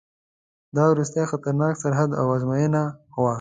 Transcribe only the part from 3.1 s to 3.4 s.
وه.